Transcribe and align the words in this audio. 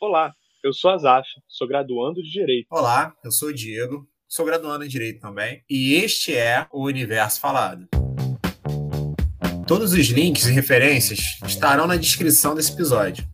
Olá, 0.00 0.32
eu 0.62 0.72
sou 0.72 0.92
Azaf, 0.92 1.26
sou 1.48 1.66
graduando 1.66 2.22
de 2.22 2.30
Direito. 2.30 2.68
Olá, 2.70 3.12
eu 3.24 3.32
sou 3.32 3.48
o 3.48 3.52
Diego, 3.52 4.06
sou 4.28 4.46
graduando 4.46 4.84
em 4.84 4.88
Direito 4.88 5.18
também, 5.18 5.64
e 5.68 5.94
este 5.94 6.36
é 6.36 6.68
o 6.70 6.86
Universo 6.86 7.40
Falado. 7.40 7.88
Todos 9.66 9.92
os 9.92 10.06
links 10.06 10.46
e 10.46 10.52
referências 10.52 11.40
estarão 11.44 11.88
na 11.88 11.96
descrição 11.96 12.54
desse 12.54 12.74
episódio. 12.74 13.26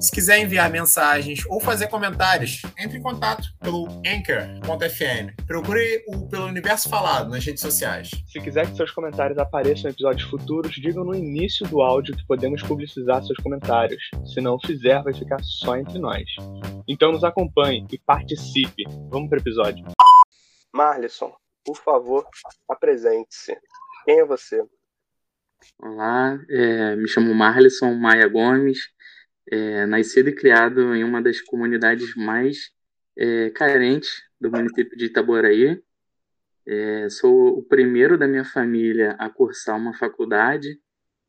Se 0.00 0.12
quiser 0.12 0.38
enviar 0.38 0.70
mensagens 0.70 1.44
ou 1.48 1.60
fazer 1.60 1.88
comentários, 1.88 2.62
entre 2.78 2.98
em 2.98 3.02
contato 3.02 3.48
pelo 3.58 3.88
anchor.fm. 4.06 5.34
Procure 5.44 6.04
o 6.06 6.28
pelo 6.28 6.46
Universo 6.46 6.88
Falado 6.88 7.28
nas 7.28 7.44
redes 7.44 7.60
sociais. 7.60 8.08
Se 8.28 8.40
quiser 8.40 8.70
que 8.70 8.76
seus 8.76 8.92
comentários 8.92 9.36
apareçam 9.38 9.90
em 9.90 9.92
episódios 9.92 10.30
futuros, 10.30 10.76
digam 10.76 11.04
no 11.04 11.16
início 11.16 11.66
do 11.66 11.82
áudio 11.82 12.16
que 12.16 12.24
podemos 12.28 12.62
publicizar 12.62 13.24
seus 13.24 13.38
comentários. 13.38 14.00
Se 14.32 14.40
não 14.40 14.56
fizer, 14.60 15.02
vai 15.02 15.12
ficar 15.12 15.42
só 15.42 15.76
entre 15.76 15.98
nós. 15.98 16.24
Então 16.86 17.10
nos 17.10 17.24
acompanhe 17.24 17.84
e 17.90 17.98
participe. 17.98 18.84
Vamos 19.10 19.28
para 19.28 19.38
o 19.38 19.40
episódio. 19.40 19.84
Marlisson, 20.72 21.34
por 21.64 21.76
favor, 21.76 22.24
apresente-se. 22.68 23.52
Quem 24.04 24.20
é 24.20 24.24
você? 24.24 24.62
Olá, 25.80 26.38
é, 26.48 26.94
me 26.96 27.08
chamo 27.08 27.34
Marlisson 27.34 27.94
Maia 27.94 28.28
Gomes, 28.28 28.78
é, 29.50 29.86
nascido 29.86 30.28
e 30.28 30.34
criado 30.34 30.94
em 30.94 31.04
uma 31.04 31.22
das 31.22 31.40
comunidades 31.40 32.14
mais 32.14 32.70
é, 33.16 33.50
carentes 33.50 34.22
do 34.40 34.50
município 34.50 34.96
de 34.96 35.06
Itaboraí. 35.06 35.82
É, 36.66 37.08
sou 37.08 37.58
o 37.58 37.62
primeiro 37.62 38.18
da 38.18 38.26
minha 38.26 38.44
família 38.44 39.12
a 39.18 39.30
cursar 39.30 39.76
uma 39.76 39.94
faculdade 39.94 40.78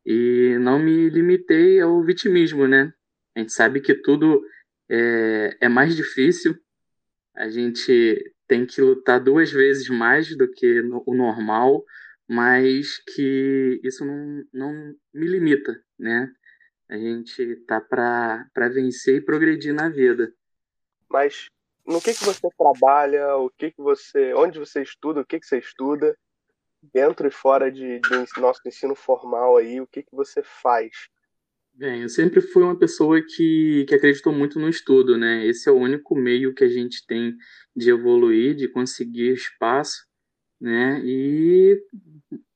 e 0.05 0.57
não 0.59 0.79
me 0.79 1.09
limitei 1.09 1.79
ao 1.79 2.03
vitimismo, 2.03 2.67
né? 2.67 2.93
A 3.35 3.39
gente 3.39 3.53
sabe 3.53 3.79
que 3.79 3.93
tudo 3.93 4.43
é, 4.89 5.57
é 5.61 5.69
mais 5.69 5.95
difícil, 5.95 6.57
a 7.35 7.47
gente 7.47 8.33
tem 8.47 8.65
que 8.65 8.81
lutar 8.81 9.23
duas 9.23 9.51
vezes 9.51 9.87
mais 9.87 10.35
do 10.35 10.51
que 10.51 10.81
no, 10.81 11.03
o 11.05 11.13
normal, 11.13 11.85
mas 12.27 12.97
que 12.97 13.79
isso 13.83 14.03
não, 14.05 14.43
não 14.51 14.95
me 15.13 15.27
limita, 15.27 15.79
né? 15.97 16.31
A 16.89 16.97
gente 16.97 17.55
tá 17.67 17.79
para 17.79 18.69
vencer 18.73 19.17
e 19.17 19.21
progredir 19.21 19.73
na 19.73 19.89
vida. 19.89 20.33
Mas 21.07 21.47
no 21.85 22.01
que 22.01 22.13
que 22.13 22.23
você 22.23 22.47
trabalha, 22.57 23.35
o 23.37 23.49
que 23.49 23.71
que 23.71 23.81
você, 23.81 24.33
onde 24.33 24.59
você 24.59 24.81
estuda, 24.81 25.21
o 25.21 25.25
que 25.25 25.39
que 25.39 25.45
você 25.45 25.59
estuda, 25.59 26.17
dentro 26.93 27.27
e 27.27 27.31
fora 27.31 27.71
de, 27.71 27.99
de 27.99 28.41
nosso 28.41 28.61
ensino 28.65 28.95
formal 28.95 29.57
aí, 29.57 29.81
o 29.81 29.87
que 29.87 30.03
que 30.03 30.15
você 30.15 30.41
faz? 30.43 30.91
Bem, 31.73 32.01
eu 32.01 32.09
sempre 32.09 32.41
fui 32.41 32.63
uma 32.63 32.77
pessoa 32.77 33.21
que, 33.21 33.85
que 33.87 33.95
acreditou 33.95 34.33
muito 34.33 34.59
no 34.59 34.67
estudo, 34.67 35.17
né? 35.17 35.45
Esse 35.45 35.69
é 35.69 35.71
o 35.71 35.77
único 35.77 36.15
meio 36.15 36.53
que 36.53 36.63
a 36.63 36.67
gente 36.67 37.05
tem 37.05 37.35
de 37.75 37.89
evoluir, 37.89 38.55
de 38.55 38.67
conseguir 38.67 39.33
espaço, 39.33 40.05
né? 40.59 41.01
E 41.03 41.81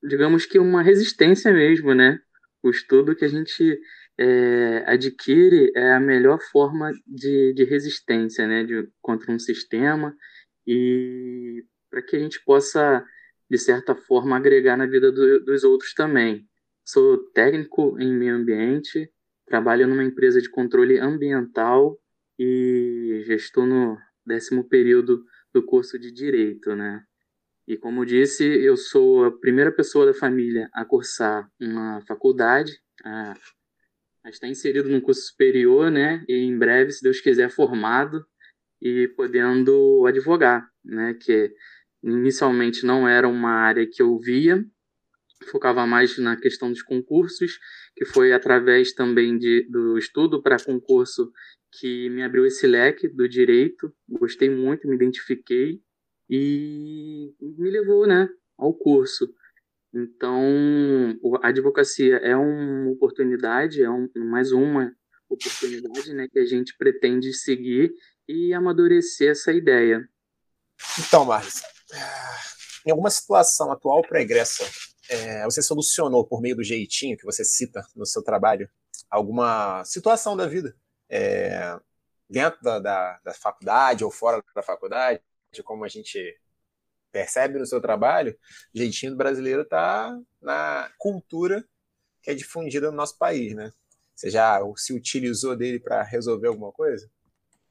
digamos 0.02 0.44
que 0.44 0.58
uma 0.58 0.82
resistência 0.82 1.52
mesmo, 1.52 1.94
né? 1.94 2.20
O 2.62 2.70
estudo 2.70 3.16
que 3.16 3.24
a 3.24 3.28
gente 3.28 3.80
é, 4.18 4.84
adquire 4.86 5.72
é 5.74 5.92
a 5.92 6.00
melhor 6.00 6.38
forma 6.52 6.92
de, 7.06 7.52
de 7.54 7.64
resistência 7.64 8.46
né, 8.46 8.64
de, 8.64 8.88
contra 9.02 9.32
um 9.32 9.38
sistema 9.38 10.14
e 10.66 11.64
para 11.90 12.02
que 12.02 12.16
a 12.16 12.18
gente 12.18 12.42
possa, 12.44 13.04
de 13.50 13.58
certa 13.58 13.94
forma, 13.94 14.36
agregar 14.36 14.76
na 14.76 14.86
vida 14.86 15.12
do, 15.12 15.44
dos 15.44 15.64
outros 15.64 15.94
também. 15.94 16.46
Sou 16.84 17.18
técnico 17.32 17.98
em 18.00 18.12
meio 18.12 18.34
ambiente, 18.36 19.10
trabalho 19.46 19.86
numa 19.86 20.04
empresa 20.04 20.40
de 20.40 20.50
controle 20.50 20.98
ambiental 20.98 21.98
e 22.38 23.22
já 23.26 23.34
estou 23.34 23.66
no 23.66 23.96
décimo 24.26 24.68
período 24.68 25.24
do 25.52 25.64
curso 25.64 25.98
de 25.98 26.12
Direito, 26.12 26.74
né? 26.74 27.02
E 27.66 27.76
como 27.76 28.04
disse, 28.04 28.44
eu 28.44 28.76
sou 28.76 29.24
a 29.24 29.38
primeira 29.38 29.72
pessoa 29.72 30.04
da 30.04 30.12
família 30.12 30.68
a 30.72 30.84
cursar 30.84 31.48
uma 31.58 32.02
faculdade, 32.06 32.78
a 33.02 33.34
mas 34.24 34.36
está 34.36 34.48
inserido 34.48 34.88
num 34.88 35.00
curso 35.00 35.20
superior, 35.20 35.90
né? 35.90 36.24
E 36.26 36.34
em 36.34 36.58
breve, 36.58 36.90
se 36.90 37.02
Deus 37.02 37.20
quiser, 37.20 37.50
formado 37.50 38.24
e 38.80 39.06
podendo 39.08 40.06
advogar, 40.06 40.66
né? 40.82 41.14
Que 41.20 41.52
inicialmente 42.02 42.86
não 42.86 43.06
era 43.06 43.28
uma 43.28 43.50
área 43.50 43.86
que 43.86 44.02
eu 44.02 44.18
via, 44.18 44.64
focava 45.50 45.86
mais 45.86 46.16
na 46.18 46.36
questão 46.36 46.70
dos 46.70 46.82
concursos, 46.82 47.58
que 47.94 48.04
foi 48.06 48.32
através 48.32 48.94
também 48.94 49.36
de, 49.36 49.68
do 49.70 49.98
estudo 49.98 50.42
para 50.42 50.62
concurso 50.62 51.30
que 51.78 52.08
me 52.08 52.22
abriu 52.22 52.46
esse 52.46 52.66
leque 52.66 53.08
do 53.08 53.28
direito. 53.28 53.92
Gostei 54.08 54.48
muito, 54.48 54.88
me 54.88 54.96
identifiquei 54.96 55.80
e 56.30 57.34
me 57.40 57.70
levou, 57.70 58.06
né, 58.06 58.28
ao 58.56 58.72
curso. 58.72 59.28
Então, 59.94 60.42
a 61.40 61.48
advocacia 61.48 62.16
é 62.16 62.36
uma 62.36 62.90
oportunidade, 62.90 63.80
é 63.80 63.88
um, 63.88 64.10
mais 64.16 64.50
uma 64.50 64.92
oportunidade 65.28 66.12
né, 66.12 66.26
que 66.28 66.38
a 66.40 66.44
gente 66.44 66.76
pretende 66.76 67.32
seguir 67.32 67.94
e 68.26 68.52
amadurecer 68.52 69.30
essa 69.30 69.52
ideia. 69.52 70.08
Então, 70.98 71.24
Marcos, 71.24 71.62
em 72.84 72.90
alguma 72.90 73.10
situação 73.10 73.70
atual 73.70 74.02
pregressa, 74.02 74.64
é, 75.08 75.44
você 75.44 75.62
solucionou 75.62 76.26
por 76.26 76.40
meio 76.40 76.56
do 76.56 76.64
jeitinho 76.64 77.16
que 77.16 77.24
você 77.24 77.44
cita 77.44 77.86
no 77.94 78.04
seu 78.04 78.22
trabalho 78.22 78.68
alguma 79.08 79.84
situação 79.84 80.36
da 80.36 80.46
vida 80.46 80.74
é, 81.08 81.78
dentro 82.28 82.60
da, 82.62 82.80
da, 82.80 83.20
da 83.24 83.34
faculdade 83.34 84.04
ou 84.04 84.10
fora 84.10 84.42
da 84.54 84.62
faculdade, 84.62 85.20
como 85.62 85.84
a 85.84 85.88
gente 85.88 86.36
percebe 87.14 87.60
no 87.60 87.64
seu 87.64 87.80
trabalho, 87.80 88.36
o 88.74 88.78
jeitinho 88.78 89.14
brasileiro 89.14 89.62
está 89.62 90.12
na 90.42 90.90
cultura 90.98 91.64
que 92.20 92.30
é 92.30 92.34
difundida 92.34 92.90
no 92.90 92.96
nosso 92.96 93.16
país, 93.16 93.54
né? 93.54 93.70
Você 94.16 94.30
já 94.30 94.60
se 94.76 94.92
utilizou 94.92 95.56
dele 95.56 95.78
para 95.78 96.02
resolver 96.02 96.48
alguma 96.48 96.72
coisa? 96.72 97.08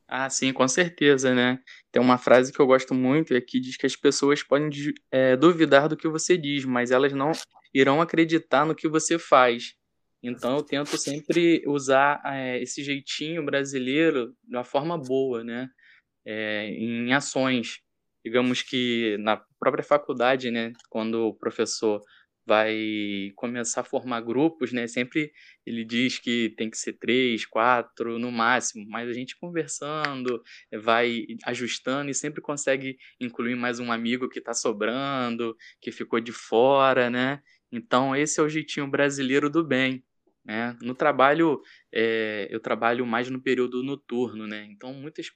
Ah, 0.08 0.30
sim, 0.30 0.53
com 0.53 0.68
certeza, 0.68 1.34
né? 1.34 1.59
Tem 1.92 2.02
uma 2.02 2.18
frase 2.18 2.53
que 2.53 2.59
eu 2.59 2.68
gosto 2.68 2.94
muito 2.94 3.34
é 3.34 3.42
que 3.42 3.59
diz 3.59 3.76
que 3.76 3.86
as 3.86 3.96
pessoas 3.96 4.44
podem 4.44 4.70
é, 5.12 5.36
duvidar 5.36 5.90
do 5.90 5.98
que 5.98 6.08
você 6.08 6.38
diz, 6.38 6.64
mas 6.64 6.92
elas 6.92 7.12
não 7.12 7.32
irão 7.74 8.02
acreditar 8.02 8.66
no 8.66 8.76
que 8.76 8.88
você 8.88 9.20
faz. 9.20 9.74
Então 10.22 10.58
eu 10.58 10.64
tento 10.64 10.98
sempre 10.98 11.64
usar 11.68 12.22
é, 12.26 12.62
esse 12.62 12.82
jeitinho 12.84 13.44
brasileiro 13.44 14.34
de 14.44 14.56
uma 14.56 14.64
forma 14.64 14.98
boa, 14.98 15.44
né? 15.44 15.70
É, 16.26 16.68
em 16.68 17.12
ações 17.12 17.83
digamos 18.23 18.61
que 18.61 19.17
na 19.19 19.38
própria 19.59 19.84
faculdade, 19.84 20.50
né, 20.51 20.73
quando 20.89 21.28
o 21.28 21.34
professor 21.34 22.01
vai 22.45 23.31
começar 23.35 23.81
a 23.81 23.85
formar 23.85 24.22
grupos, 24.22 24.73
né, 24.73 24.85
sempre 24.88 25.31
ele 25.66 25.85
diz 25.85 26.19
que 26.19 26.53
tem 26.57 26.69
que 26.69 26.78
ser 26.78 26.94
três, 26.94 27.45
quatro 27.45 28.19
no 28.19 28.31
máximo, 28.31 28.85
mas 28.89 29.09
a 29.09 29.13
gente 29.13 29.38
conversando, 29.38 30.41
vai 30.81 31.25
ajustando 31.45 32.11
e 32.11 32.13
sempre 32.13 32.41
consegue 32.41 32.97
incluir 33.19 33.56
mais 33.56 33.79
um 33.79 33.91
amigo 33.91 34.28
que 34.29 34.40
está 34.40 34.53
sobrando, 34.53 35.55
que 35.81 35.91
ficou 35.91 36.19
de 36.19 36.31
fora, 36.34 37.09
né? 37.09 37.41
Então 37.72 38.16
esse 38.16 38.40
é 38.40 38.44
o 38.44 38.50
jeitinho 38.50 38.88
brasileiro 38.88 39.50
do 39.50 39.63
bem. 39.63 40.03
Né? 40.45 40.75
No 40.81 40.94
trabalho, 40.94 41.61
é, 41.91 42.47
eu 42.51 42.59
trabalho 42.59 43.05
mais 43.05 43.29
no 43.29 43.41
período 43.41 43.81
noturno, 43.81 44.45
né? 44.45 44.67
Então 44.69 44.94
muitas 44.94 45.31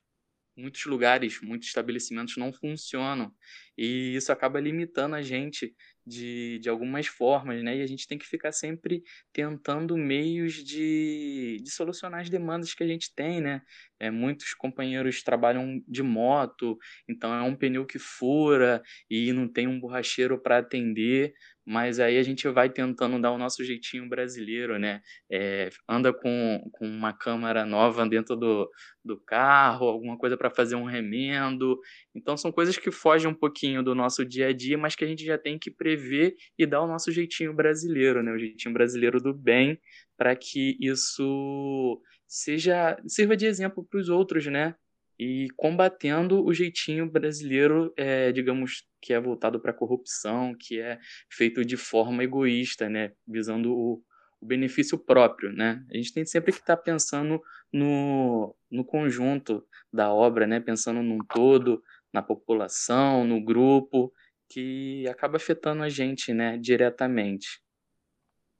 muitos 0.58 0.84
lugares, 0.86 1.40
muitos 1.42 1.68
estabelecimentos 1.68 2.36
não 2.38 2.52
funcionam. 2.52 3.32
E 3.78 4.16
isso 4.16 4.32
acaba 4.32 4.60
limitando 4.60 5.16
a 5.16 5.22
gente 5.22 5.76
de, 6.06 6.58
de 6.60 6.70
algumas 6.70 7.06
formas, 7.06 7.62
né? 7.64 7.78
E 7.78 7.82
a 7.82 7.86
gente 7.86 8.08
tem 8.08 8.18
que 8.18 8.26
ficar 8.26 8.52
sempre 8.52 9.04
tentando 9.32 9.96
meios 9.96 10.54
de, 10.54 11.58
de 11.62 11.70
solucionar 11.70 12.22
as 12.22 12.30
demandas 12.30 12.74
que 12.74 12.84
a 12.84 12.88
gente 12.88 13.14
tem, 13.14 13.40
né? 13.40 13.62
É, 14.00 14.10
muitos 14.10 14.54
companheiros 14.54 15.22
trabalham 15.22 15.82
de 15.88 16.02
moto, 16.02 16.78
então 17.08 17.34
é 17.34 17.42
um 17.44 17.56
pneu 17.56 17.86
que 17.86 18.00
fura 18.00 18.82
e 19.10 19.32
não 19.34 19.48
tem 19.48 19.68
um 19.68 19.80
borracheiro 19.80 20.42
para 20.42 20.60
atender, 20.60 21.34
mas 21.68 22.00
aí 22.00 22.18
a 22.18 22.24
gente 22.24 22.48
vai 22.48 22.70
tentando 22.70 23.20
dar 23.20 23.30
o 23.34 23.38
nosso 23.38 23.62
jeitinho 23.62 24.08
brasileiro, 24.08 24.80
né? 24.80 25.02
É, 25.30 25.70
anda 25.86 26.14
com, 26.14 26.62
com 26.72 26.88
uma 26.88 27.12
câmera 27.12 27.66
nova 27.66 28.08
dentro 28.08 28.38
do, 28.38 28.72
do 29.04 29.20
carro, 29.20 29.86
alguma 29.86 30.18
coisa 30.18 30.38
para 30.38 30.50
fazer 30.50 30.76
um 30.76 30.86
remendo. 30.86 31.78
Então 32.16 32.38
são 32.38 32.54
coisas 32.54 32.78
que 32.78 32.90
fogem 32.90 33.30
um 33.30 33.34
pouquinho 33.34 33.84
do 33.84 33.94
nosso 33.94 34.24
dia 34.24 34.48
a 34.48 34.54
dia, 34.54 34.78
mas 34.78 34.96
que 34.96 35.04
a 35.04 35.08
gente 35.08 35.26
já 35.26 35.38
tem 35.38 35.60
que 35.60 35.70
prever 35.70 36.36
e 36.58 36.66
dar 36.66 36.82
o 36.82 36.88
nosso 36.88 37.12
jeitinho 37.12 37.54
brasileiro, 37.54 38.24
né? 38.24 38.32
O 38.32 38.40
jeitinho 38.40 38.74
brasileiro 38.74 39.20
do 39.20 39.34
bem, 39.34 39.78
para 40.18 40.34
que 40.38 40.78
isso 40.80 42.02
seja 42.26 42.98
sirva 43.06 43.36
de 43.36 43.46
exemplo 43.46 43.86
para 43.86 44.00
os 44.00 44.08
outros, 44.08 44.46
né? 44.46 44.74
E 45.20 45.48
combatendo 45.56 46.46
o 46.46 46.54
jeitinho 46.54 47.10
brasileiro, 47.10 47.94
é, 47.98 48.32
digamos, 48.32 48.88
que 49.02 49.14
é 49.14 49.20
voltado 49.20 49.60
para 49.60 49.72
a 49.72 49.74
corrupção, 49.74 50.54
que 50.58 50.80
é 50.80 51.00
feito 51.30 51.66
de 51.66 51.76
forma 51.76 52.24
egoísta, 52.24 52.88
né, 52.90 53.14
visando 53.28 53.74
o, 53.74 54.04
o 54.40 54.46
benefício 54.46 54.98
próprio, 54.98 55.52
né? 55.52 55.84
A 55.92 55.98
gente 55.98 56.14
tem 56.14 56.26
sempre 56.26 56.52
que 56.52 56.60
estar 56.60 56.78
tá 56.78 56.82
pensando 56.82 57.42
no, 57.74 58.56
no 58.70 58.86
conjunto 58.86 59.66
da 59.92 60.14
obra, 60.14 60.46
né? 60.46 60.60
Pensando 60.60 61.02
num 61.02 61.20
todo, 61.20 61.82
na 62.14 62.22
população, 62.22 63.26
no 63.26 63.44
grupo, 63.44 64.14
que 64.50 65.08
acaba 65.08 65.38
afetando 65.38 65.84
a 65.84 65.90
gente, 65.90 66.34
né? 66.34 66.58
Diretamente. 66.58 67.62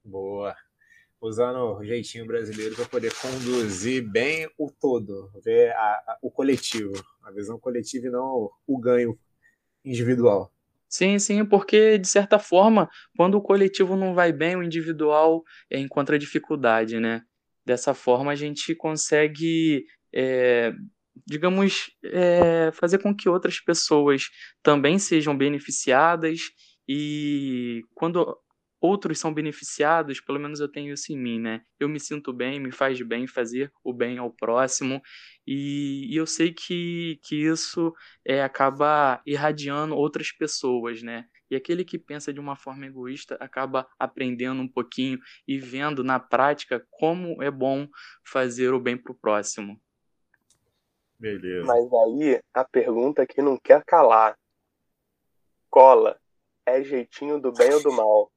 Boa. 0.04 0.56
Usando 1.20 1.78
o 1.78 1.84
jeitinho 1.84 2.26
brasileiro 2.26 2.76
para 2.76 2.86
poder 2.86 3.12
conduzir 3.14 4.08
bem 4.08 4.48
o 4.56 4.70
todo, 4.70 5.30
ver 5.44 5.72
a, 5.72 5.80
a, 5.80 6.18
o 6.22 6.30
coletivo, 6.30 6.92
a 7.22 7.30
visão 7.32 7.58
coletiva 7.58 8.06
e 8.06 8.10
não 8.10 8.50
o 8.66 8.78
ganho 8.78 9.18
individual. 9.84 10.52
Sim, 10.88 11.18
sim, 11.18 11.44
porque 11.44 11.98
de 11.98 12.08
certa 12.08 12.38
forma, 12.38 12.88
quando 13.16 13.34
o 13.34 13.42
coletivo 13.42 13.94
não 13.94 14.14
vai 14.14 14.32
bem, 14.32 14.56
o 14.56 14.62
individual 14.62 15.44
é, 15.70 15.78
encontra 15.78 16.18
dificuldade, 16.18 16.98
né? 16.98 17.22
Dessa 17.64 17.92
forma, 17.92 18.32
a 18.32 18.34
gente 18.34 18.74
consegue, 18.74 19.84
é, 20.14 20.72
digamos, 21.26 21.90
é, 22.02 22.70
fazer 22.72 22.98
com 22.98 23.14
que 23.14 23.28
outras 23.28 23.60
pessoas 23.60 24.30
também 24.62 24.98
sejam 24.98 25.36
beneficiadas 25.36 26.40
e 26.88 27.82
quando 27.94 28.34
outros 28.80 29.18
são 29.18 29.32
beneficiados, 29.32 30.20
pelo 30.20 30.38
menos 30.38 30.60
eu 30.60 30.70
tenho 30.70 30.92
isso 30.92 31.12
em 31.12 31.18
mim, 31.18 31.40
né? 31.40 31.62
Eu 31.78 31.88
me 31.88 31.98
sinto 31.98 32.32
bem, 32.32 32.60
me 32.60 32.70
faz 32.70 33.00
bem 33.02 33.26
fazer 33.26 33.72
o 33.82 33.92
bem 33.92 34.18
ao 34.18 34.30
próximo, 34.30 35.02
e, 35.46 36.06
e 36.12 36.16
eu 36.16 36.26
sei 36.26 36.52
que, 36.52 37.18
que 37.22 37.36
isso 37.36 37.92
é, 38.24 38.42
acaba 38.42 39.20
irradiando 39.26 39.96
outras 39.96 40.30
pessoas, 40.30 41.02
né? 41.02 41.24
E 41.50 41.56
aquele 41.56 41.84
que 41.84 41.98
pensa 41.98 42.32
de 42.32 42.38
uma 42.38 42.56
forma 42.56 42.86
egoísta 42.86 43.36
acaba 43.40 43.88
aprendendo 43.98 44.60
um 44.60 44.68
pouquinho 44.68 45.18
e 45.46 45.58
vendo 45.58 46.04
na 46.04 46.20
prática 46.20 46.86
como 46.90 47.42
é 47.42 47.50
bom 47.50 47.88
fazer 48.24 48.72
o 48.74 48.80
bem 48.80 48.96
para 48.96 49.12
o 49.12 49.18
próximo. 49.18 49.80
Beleza. 51.18 51.66
Mas 51.66 51.92
aí 51.92 52.40
a 52.54 52.64
pergunta 52.64 53.26
que 53.26 53.42
não 53.42 53.58
quer 53.58 53.82
calar: 53.84 54.38
cola 55.68 56.20
é 56.66 56.82
jeitinho 56.82 57.40
do 57.40 57.50
bem 57.50 57.72
ou 57.72 57.82
do 57.82 57.90
mal? 57.90 58.30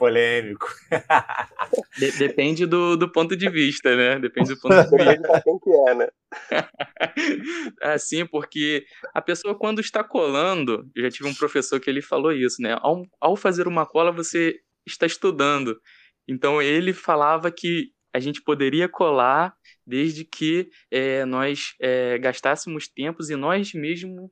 Polêmico. 0.00 0.66
De 1.98 2.10
depende 2.12 2.64
do, 2.64 2.96
do 2.96 3.12
ponto 3.12 3.36
de 3.36 3.50
vista, 3.50 3.94
né? 3.94 4.18
Depende 4.18 4.54
do 4.54 4.60
ponto 4.60 4.74
de 4.74 4.96
vista. 4.96 5.42
quem 5.44 5.58
que 5.58 5.70
é, 5.70 5.94
né? 5.94 6.08
Assim, 7.82 8.24
porque 8.24 8.86
a 9.14 9.20
pessoa 9.20 9.54
quando 9.54 9.78
está 9.78 10.02
colando, 10.02 10.90
eu 10.96 11.02
já 11.02 11.10
tive 11.10 11.28
um 11.28 11.34
professor 11.34 11.78
que 11.78 11.90
ele 11.90 12.00
falou 12.00 12.32
isso, 12.32 12.62
né? 12.62 12.78
Ao, 12.80 13.02
ao 13.20 13.36
fazer 13.36 13.68
uma 13.68 13.84
cola, 13.84 14.10
você 14.10 14.58
está 14.86 15.04
estudando. 15.04 15.78
Então 16.26 16.62
ele 16.62 16.94
falava 16.94 17.50
que 17.50 17.90
a 18.14 18.18
gente 18.18 18.42
poderia 18.42 18.88
colar 18.88 19.54
desde 19.86 20.24
que 20.24 20.70
é, 20.90 21.26
nós 21.26 21.74
é, 21.78 22.16
gastássemos 22.18 22.88
tempos 22.88 23.28
e 23.28 23.36
nós 23.36 23.74
mesmos 23.74 24.30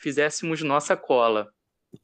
fizéssemos 0.00 0.62
nossa 0.62 0.96
cola. 0.96 1.46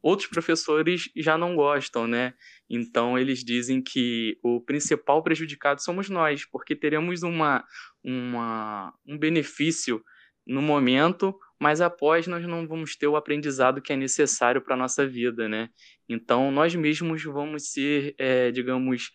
Outros 0.03 0.29
professores 0.29 1.11
já 1.17 1.39
não 1.39 1.55
gostam, 1.55 2.07
né? 2.07 2.35
Então 2.69 3.19
eles 3.19 3.45
dizem 3.45 3.83
que 3.83 4.39
o 4.43 4.61
principal 4.61 5.23
prejudicado 5.23 5.83
somos 5.83 6.09
nós, 6.09 6.45
porque 6.45 6.75
teremos 6.75 7.23
uma, 7.23 7.65
uma, 8.03 8.93
um 9.07 9.17
benefício 9.17 10.03
no 10.47 10.61
momento, 10.63 11.37
mas 11.61 11.81
após 11.81 12.27
nós 12.27 12.45
não 12.47 12.67
vamos 12.67 12.97
ter 12.97 13.07
o 13.07 13.17
aprendizado 13.17 13.81
que 13.83 13.93
é 13.93 13.97
necessário 13.97 14.61
para 14.61 14.75
a 14.75 14.79
nossa 14.79 15.07
vida, 15.07 15.49
né? 15.49 15.69
Então 16.09 16.51
nós 16.51 16.75
mesmos 16.75 17.23
vamos 17.25 17.71
ser, 17.73 18.15
é, 18.19 18.51
digamos, 18.51 19.11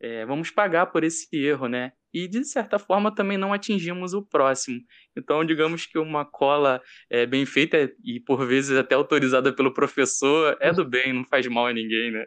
é, 0.00 0.26
vamos 0.26 0.50
pagar 0.50 0.86
por 0.86 1.04
esse 1.04 1.28
erro, 1.36 1.68
né? 1.68 1.92
E 2.16 2.26
de 2.26 2.46
certa 2.46 2.78
forma 2.78 3.14
também 3.14 3.36
não 3.36 3.52
atingimos 3.52 4.14
o 4.14 4.22
próximo. 4.22 4.80
Então, 5.14 5.44
digamos 5.44 5.84
que 5.84 5.98
uma 5.98 6.24
cola 6.24 6.80
é, 7.10 7.26
bem 7.26 7.44
feita 7.44 7.92
e 8.02 8.18
por 8.18 8.46
vezes 8.46 8.74
até 8.74 8.94
autorizada 8.94 9.52
pelo 9.52 9.74
professor 9.74 10.56
é 10.58 10.72
do 10.72 10.82
bem, 10.82 11.12
não 11.12 11.26
faz 11.26 11.46
mal 11.46 11.66
a 11.66 11.74
ninguém, 11.74 12.10
né? 12.10 12.26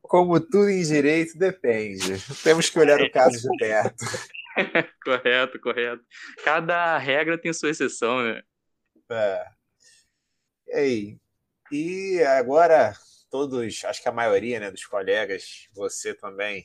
Como 0.00 0.38
tudo 0.38 0.68
em 0.68 0.84
direito, 0.84 1.36
depende. 1.36 2.14
Temos 2.44 2.70
que 2.70 2.78
olhar 2.78 3.00
o 3.00 3.10
caso 3.10 3.40
de 3.40 3.56
perto. 3.58 4.04
correto, 5.04 5.58
correto. 5.58 6.04
Cada 6.44 6.96
regra 6.98 7.36
tem 7.36 7.52
sua 7.52 7.70
exceção, 7.70 8.22
né? 8.22 8.40
É. 9.10 9.44
E 10.68 10.72
aí? 10.74 11.18
E 11.72 12.22
agora 12.22 12.94
todos, 13.28 13.84
acho 13.84 14.00
que 14.00 14.08
a 14.08 14.12
maioria 14.12 14.60
né, 14.60 14.70
dos 14.70 14.84
colegas, 14.84 15.66
você 15.74 16.14
também, 16.14 16.64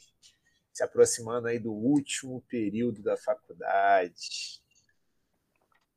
se 0.77 0.83
aproximando 0.83 1.47
aí 1.47 1.57
do 1.57 1.73
último 1.73 2.43
período 2.47 3.01
da 3.01 3.17
faculdade. 3.17 4.61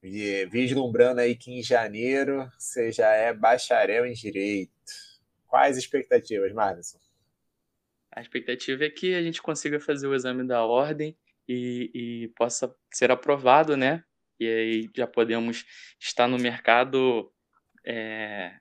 E 0.03 0.47
vislumbrando 0.47 1.21
aí 1.21 1.37
que 1.37 1.53
em 1.53 1.63
janeiro 1.63 2.51
você 2.59 2.91
já 2.91 3.11
é 3.11 3.35
bacharel 3.35 4.07
em 4.07 4.15
Direito. 4.15 4.73
Quais 5.47 5.77
expectativas, 5.77 6.51
Marison? 6.55 6.99
A 8.11 8.23
expectativa 8.23 8.85
é 8.87 8.91
que 8.91 9.15
a 9.15 9.23
gente 9.23 9.43
consiga 9.43 9.79
fazer 9.79 10.07
o 10.07 10.15
exame 10.15 10.47
da 10.47 10.65
ordem 10.65 11.15
e, 11.47 11.91
e 11.93 12.29
possa 12.29 12.75
ser 12.91 13.11
aprovado, 13.11 13.77
né? 13.77 14.03
E 14.39 14.47
aí 14.47 14.91
já 14.97 15.07
podemos 15.07 15.67
estar 15.99 16.27
no 16.27 16.39
mercado 16.39 17.31
é, 17.85 18.59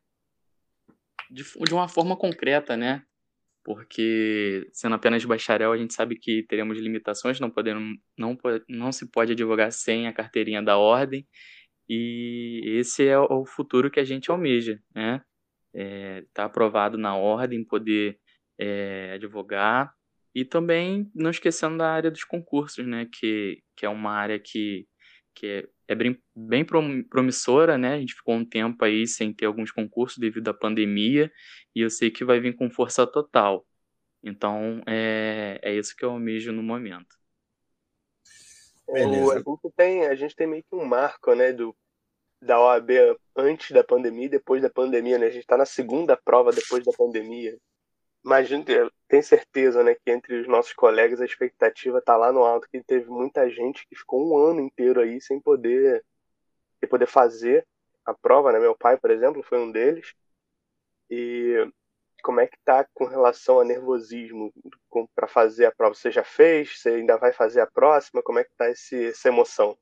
de, 1.32 1.44
de 1.44 1.74
uma 1.74 1.88
forma 1.88 2.18
concreta, 2.18 2.76
né? 2.76 3.06
Porque 3.70 4.68
sendo 4.74 4.96
apenas 4.96 5.24
bacharel, 5.24 5.72
a 5.72 5.78
gente 5.78 5.94
sabe 5.94 6.16
que 6.16 6.42
teremos 6.42 6.80
limitações, 6.80 7.40
não, 7.40 7.52
podemos, 7.52 8.00
não, 8.18 8.36
não 8.68 8.92
se 8.92 9.12
pode 9.12 9.34
advogar 9.34 9.72
sem 9.72 10.08
a 10.08 10.12
carteirinha 10.12 10.60
da 10.60 10.76
ordem, 10.76 11.28
e 11.88 12.64
esse 12.66 13.06
é 13.08 13.20
o 13.20 13.46
futuro 13.46 13.92
que 13.92 14.00
a 14.00 14.04
gente 14.04 14.32
almeja, 14.32 14.82
né? 14.96 15.22
É, 15.72 16.26
tá 16.34 16.46
aprovado 16.46 16.98
na 16.98 17.16
ordem, 17.16 17.64
poder 17.64 18.20
é, 18.58 19.12
advogar, 19.14 19.94
e 20.34 20.44
também 20.44 21.08
não 21.14 21.30
esquecendo 21.30 21.78
da 21.78 21.92
área 21.92 22.10
dos 22.10 22.24
concursos, 22.24 22.88
né? 22.88 23.08
Que, 23.20 23.62
que 23.78 23.86
é 23.86 23.90
uma 23.90 24.14
área 24.14 24.40
que, 24.40 24.88
que 25.36 25.46
é 25.46 25.70
é 25.90 25.96
bem, 25.96 26.22
bem 26.36 26.64
promissora, 26.64 27.76
né? 27.76 27.96
A 27.96 28.00
gente 28.00 28.14
ficou 28.14 28.36
um 28.36 28.46
tempo 28.46 28.86
aí 28.86 29.08
sem 29.08 29.34
ter 29.34 29.48
alguns 29.48 29.72
concursos 29.72 30.20
devido 30.20 30.48
à 30.48 30.54
pandemia 30.54 31.32
e 31.76 31.82
eu 31.82 31.90
sei 31.90 32.12
que 32.12 32.24
vai 32.24 32.40
vir 32.40 32.56
com 32.56 32.70
força 32.70 33.08
total. 33.08 33.66
Então, 34.22 34.84
é, 34.86 35.60
é 35.64 35.74
isso 35.74 35.96
que 35.96 36.06
eu 36.06 36.12
almejo 36.12 36.52
no 36.52 36.62
momento. 36.62 37.18
O, 38.88 39.32
a, 39.32 39.38
gente 39.38 39.76
tem, 39.76 40.06
a 40.06 40.14
gente 40.14 40.36
tem 40.36 40.46
meio 40.46 40.64
que 40.64 40.76
um 40.76 40.86
marco, 40.86 41.34
né, 41.34 41.52
do, 41.52 41.76
da 42.40 42.60
OAB 42.60 42.92
antes 43.36 43.72
da 43.72 43.84
pandemia 43.84 44.26
e 44.26 44.30
depois 44.30 44.62
da 44.62 44.70
pandemia, 44.70 45.18
né? 45.18 45.26
A 45.26 45.32
gente 45.32 45.42
está 45.42 45.58
na 45.58 45.66
segunda 45.66 46.16
prova 46.16 46.52
depois 46.52 46.86
da 46.86 46.92
pandemia 46.96 47.58
imagino, 48.24 48.64
tenho 49.08 49.24
certeza, 49.24 49.84
né, 49.84 49.96
que 49.96 50.12
entre 50.12 50.42
os 50.42 50.48
nossos 50.48 50.74
colegas 50.74 51.22
a 51.22 51.26
expectativa 51.26 52.02
tá 52.02 52.16
lá 52.18 52.32
no 52.32 52.44
alto, 52.44 52.68
que 52.70 52.84
teve 52.84 53.10
muita 53.10 53.50
gente 53.50 53.88
que 53.88 53.96
ficou 53.96 54.30
um 54.30 54.38
ano 54.38 54.62
inteiro 54.62 55.02
aí 55.02 55.22
sem 55.22 55.40
poder, 55.40 56.04
sem 56.80 56.90
poder 56.90 57.08
fazer 57.08 57.66
a 58.06 58.14
prova, 58.14 58.52
né? 58.52 58.60
Meu 58.60 58.76
pai, 58.76 58.98
por 58.98 59.12
exemplo, 59.12 59.44
foi 59.44 59.60
um 59.60 59.72
deles. 59.72 60.14
E 61.10 61.68
como 62.24 62.40
é 62.40 62.48
que 62.48 62.58
tá 62.66 62.86
com 62.94 63.06
relação 63.06 63.60
a 63.60 63.66
nervosismo 63.66 64.54
para 65.16 65.28
fazer 65.28 65.66
a 65.66 65.72
prova? 65.72 65.96
Você 65.96 66.12
já 66.12 66.24
fez? 66.24 66.80
Você 66.80 66.90
ainda 66.90 67.18
vai 67.18 67.34
fazer 67.34 67.62
a 67.62 67.68
próxima? 67.68 68.22
Como 68.24 68.40
é 68.40 68.44
que 68.44 68.52
tá 68.58 68.70
esse, 68.70 69.08
essa 69.08 69.30
emoção? 69.30 69.78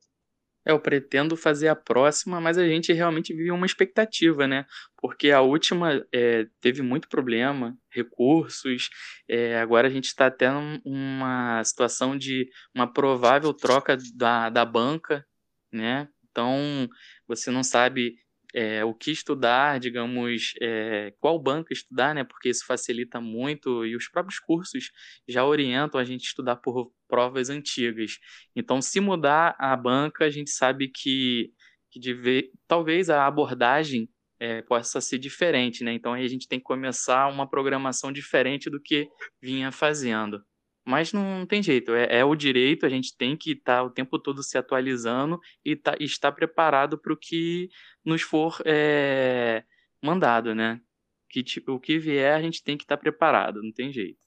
Eu 0.68 0.78
pretendo 0.78 1.34
fazer 1.34 1.68
a 1.68 1.74
próxima, 1.74 2.40
mas 2.42 2.58
a 2.58 2.68
gente 2.68 2.92
realmente 2.92 3.32
vive 3.32 3.50
uma 3.50 3.64
expectativa, 3.64 4.46
né? 4.46 4.66
Porque 4.98 5.30
a 5.30 5.40
última 5.40 6.04
é, 6.12 6.46
teve 6.60 6.82
muito 6.82 7.08
problema, 7.08 7.74
recursos, 7.90 8.90
é, 9.26 9.58
agora 9.58 9.88
a 9.88 9.90
gente 9.90 10.04
está 10.04 10.26
até 10.26 10.50
numa 10.84 11.64
situação 11.64 12.18
de 12.18 12.50
uma 12.74 12.86
provável 12.86 13.54
troca 13.54 13.96
da, 14.14 14.50
da 14.50 14.64
banca, 14.66 15.26
né? 15.72 16.06
Então, 16.30 16.86
você 17.26 17.50
não 17.50 17.64
sabe 17.64 18.16
é, 18.58 18.84
o 18.84 18.92
que 18.92 19.12
estudar, 19.12 19.78
digamos, 19.78 20.52
é, 20.60 21.14
qual 21.20 21.38
banco 21.38 21.72
estudar, 21.72 22.12
né? 22.12 22.24
Porque 22.24 22.48
isso 22.48 22.66
facilita 22.66 23.20
muito 23.20 23.86
e 23.86 23.94
os 23.94 24.08
próprios 24.08 24.40
cursos 24.40 24.90
já 25.28 25.44
orientam 25.44 26.00
a 26.00 26.02
gente 26.02 26.22
a 26.22 26.28
estudar 26.30 26.56
por 26.56 26.90
provas 27.06 27.50
antigas. 27.50 28.18
Então, 28.56 28.82
se 28.82 28.98
mudar 28.98 29.54
a 29.60 29.76
banca, 29.76 30.24
a 30.24 30.30
gente 30.30 30.50
sabe 30.50 30.88
que, 30.88 31.52
que 31.92 32.50
talvez 32.66 33.08
a 33.08 33.28
abordagem 33.28 34.08
é, 34.40 34.60
possa 34.62 35.00
ser 35.00 35.18
diferente, 35.18 35.84
né? 35.84 35.92
Então, 35.92 36.12
aí 36.12 36.24
a 36.24 36.28
gente 36.28 36.48
tem 36.48 36.58
que 36.58 36.64
começar 36.64 37.28
uma 37.28 37.48
programação 37.48 38.10
diferente 38.10 38.68
do 38.68 38.80
que 38.82 39.08
vinha 39.40 39.70
fazendo. 39.70 40.42
Mas 40.88 41.12
não 41.12 41.44
tem 41.44 41.62
jeito, 41.62 41.92
é, 41.94 42.20
é 42.20 42.24
o 42.24 42.34
direito, 42.34 42.86
a 42.86 42.88
gente 42.88 43.14
tem 43.16 43.36
que 43.36 43.52
estar 43.52 43.78
tá 43.78 43.82
o 43.82 43.90
tempo 43.90 44.18
todo 44.18 44.42
se 44.42 44.56
atualizando 44.56 45.38
e 45.64 45.76
tá, 45.76 45.94
estar 46.00 46.32
preparado 46.32 46.96
para 46.96 47.12
o 47.12 47.16
que 47.16 47.68
nos 48.02 48.22
for 48.22 48.62
é, 48.64 49.64
mandado, 50.02 50.54
né? 50.54 50.80
que 51.28 51.42
tipo, 51.42 51.72
o 51.72 51.80
que 51.80 51.98
vier 51.98 52.34
a 52.34 52.40
gente 52.40 52.62
tem 52.62 52.76
que 52.76 52.84
estar 52.84 52.96
tá 52.96 53.00
preparado, 53.00 53.62
não 53.62 53.70
tem 53.70 53.92
jeito. 53.92 54.18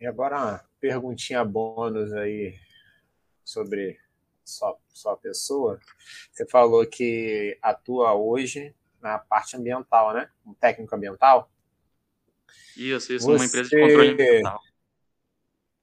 E 0.00 0.06
agora 0.06 0.36
uma 0.36 0.64
perguntinha 0.78 1.44
bônus 1.44 2.12
aí 2.12 2.54
sobre 3.44 3.98
sua, 4.44 4.78
sua 4.88 5.16
pessoa. 5.16 5.80
Você 6.30 6.46
falou 6.46 6.86
que 6.86 7.58
atua 7.60 8.14
hoje 8.14 8.74
na 9.00 9.18
parte 9.18 9.56
ambiental, 9.56 10.14
né? 10.14 10.30
Um 10.44 10.54
técnico 10.54 10.94
ambiental. 10.94 11.50
Isso, 12.76 13.12
isso, 13.12 13.26
Você... 13.26 13.32
numa 13.32 13.44
empresa 13.46 13.70
de 13.70 13.80
controle 13.80 14.10
ambiental. 14.10 14.60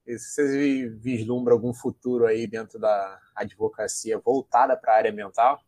Você 0.05 0.89
vislumbra 0.89 1.53
algum 1.53 1.73
futuro 1.73 2.25
aí 2.25 2.45
dentro 2.45 2.77
da 2.77 3.19
advocacia 3.35 4.19
voltada 4.19 4.75
para 4.75 4.93
a 4.93 4.97
área 4.97 5.11
ambiental? 5.11 5.63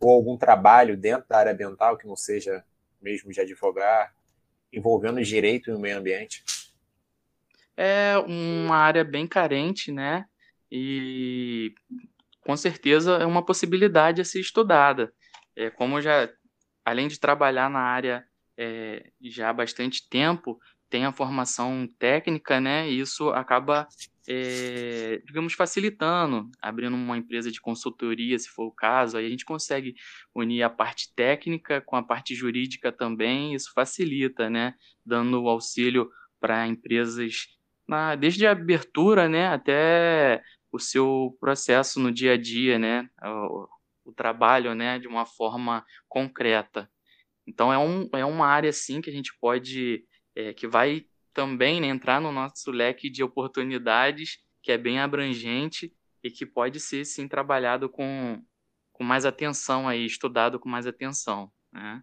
Ou 0.00 0.10
algum 0.10 0.36
trabalho 0.36 0.96
dentro 0.96 1.28
da 1.28 1.38
área 1.38 1.52
ambiental 1.52 1.96
que 1.96 2.06
não 2.06 2.16
seja 2.16 2.64
mesmo 3.00 3.32
de 3.32 3.40
advogar, 3.40 4.12
envolvendo 4.72 5.22
direito 5.22 5.70
e 5.70 5.74
o 5.74 5.78
meio 5.78 5.98
ambiente? 5.98 6.44
É 7.76 8.18
uma 8.18 8.76
área 8.76 9.04
bem 9.04 9.26
carente, 9.26 9.92
né? 9.92 10.26
E 10.70 11.72
com 12.40 12.56
certeza 12.56 13.12
é 13.16 13.26
uma 13.26 13.44
possibilidade 13.44 14.20
a 14.20 14.24
ser 14.24 14.40
estudada. 14.40 15.12
É, 15.54 15.70
como 15.70 16.00
já, 16.00 16.28
além 16.84 17.06
de 17.06 17.18
trabalhar 17.18 17.70
na 17.70 17.80
área 17.80 18.26
é, 18.56 19.10
já 19.22 19.50
há 19.50 19.52
bastante 19.52 20.08
tempo, 20.08 20.60
tem 20.90 21.04
a 21.06 21.12
formação 21.12 21.88
técnica, 21.98 22.60
né? 22.60 22.90
E 22.90 22.98
isso 22.98 23.30
acaba, 23.30 23.86
é, 24.28 25.22
digamos, 25.24 25.54
facilitando, 25.54 26.50
abrindo 26.60 26.94
uma 26.96 27.16
empresa 27.16 27.50
de 27.50 27.60
consultoria, 27.60 28.38
se 28.38 28.48
for 28.48 28.66
o 28.66 28.72
caso, 28.72 29.16
aí 29.16 29.24
a 29.24 29.28
gente 29.28 29.44
consegue 29.44 29.94
unir 30.34 30.62
a 30.64 30.68
parte 30.68 31.14
técnica 31.14 31.80
com 31.80 31.94
a 31.94 32.02
parte 32.02 32.34
jurídica 32.34 32.90
também, 32.90 33.54
isso 33.54 33.72
facilita, 33.72 34.50
né? 34.50 34.74
Dando 35.06 35.48
auxílio 35.48 36.10
para 36.40 36.66
empresas, 36.66 37.46
na, 37.88 38.16
desde 38.16 38.46
a 38.46 38.50
abertura, 38.52 39.28
né, 39.28 39.46
até 39.48 40.42
o 40.72 40.78
seu 40.78 41.36
processo 41.38 42.00
no 42.00 42.10
dia 42.10 42.32
a 42.32 42.36
dia, 42.36 42.78
né? 42.78 43.08
O, 43.22 43.68
o 44.06 44.12
trabalho, 44.12 44.74
né, 44.74 44.98
de 44.98 45.06
uma 45.06 45.24
forma 45.24 45.84
concreta. 46.08 46.90
Então 47.46 47.72
é, 47.72 47.78
um, 47.78 48.08
é 48.12 48.24
uma 48.24 48.46
área, 48.46 48.72
sim, 48.72 49.00
que 49.00 49.10
a 49.10 49.12
gente 49.12 49.32
pode 49.40 50.04
é, 50.40 50.54
que 50.54 50.66
vai 50.66 51.04
também 51.32 51.80
né, 51.80 51.88
entrar 51.88 52.20
no 52.20 52.32
nosso 52.32 52.70
leque 52.70 53.10
de 53.10 53.22
oportunidades, 53.22 54.38
que 54.62 54.72
é 54.72 54.78
bem 54.78 54.98
abrangente 54.98 55.94
e 56.22 56.30
que 56.30 56.44
pode 56.44 56.80
ser 56.80 57.04
sim 57.04 57.28
trabalhado 57.28 57.88
com, 57.88 58.42
com 58.92 59.04
mais 59.04 59.24
atenção 59.24 59.88
aí, 59.88 60.04
estudado 60.04 60.58
com 60.58 60.68
mais 60.68 60.86
atenção. 60.86 61.50
Né? 61.72 62.02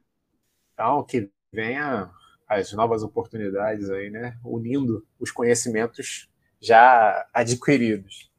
Então, 0.73 1.03
que 1.03 1.29
venha 1.51 2.09
as 2.47 2.71
novas 2.73 3.03
oportunidades 3.03 3.89
aí, 3.89 4.09
né? 4.09 4.37
Unindo 4.43 5.05
os 5.19 5.31
conhecimentos 5.31 6.29
já 6.61 7.27
adquiridos. 7.33 8.31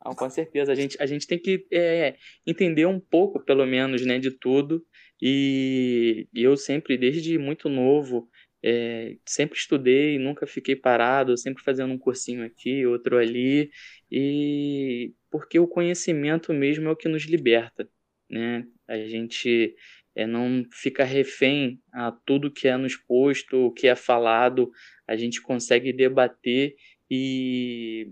Ah, 0.00 0.14
com 0.14 0.28
certeza, 0.28 0.72
a 0.72 0.74
gente, 0.74 1.00
a 1.00 1.06
gente 1.06 1.26
tem 1.26 1.38
que 1.38 1.66
é, 1.72 2.16
entender 2.46 2.86
um 2.86 2.98
pouco, 2.98 3.40
pelo 3.40 3.64
menos, 3.64 4.04
né, 4.04 4.18
de 4.18 4.30
tudo. 4.30 4.84
E 5.20 6.28
eu 6.34 6.56
sempre, 6.56 6.96
desde 6.96 7.38
muito 7.38 7.68
novo, 7.68 8.28
é, 8.62 9.16
sempre 9.24 9.58
estudei, 9.58 10.18
nunca 10.18 10.46
fiquei 10.46 10.74
parado, 10.74 11.36
sempre 11.36 11.62
fazendo 11.62 11.92
um 11.92 11.98
cursinho 11.98 12.44
aqui, 12.44 12.86
outro 12.86 13.18
ali, 13.18 13.70
e 14.10 15.12
porque 15.30 15.58
o 15.58 15.68
conhecimento 15.68 16.52
mesmo 16.52 16.88
é 16.88 16.92
o 16.92 16.96
que 16.96 17.08
nos 17.08 17.24
liberta, 17.24 17.88
né? 18.28 18.66
A 18.86 18.98
gente 18.98 19.74
é, 20.14 20.26
não 20.26 20.64
fica 20.72 21.04
refém 21.04 21.80
a 21.92 22.10
tudo 22.10 22.52
que 22.52 22.66
é 22.66 22.76
nos 22.76 22.96
posto, 22.96 23.66
o 23.66 23.72
que 23.72 23.86
é 23.86 23.94
falado, 23.94 24.70
a 25.06 25.16
gente 25.16 25.40
consegue 25.40 25.92
debater 25.92 26.74
e, 27.10 28.10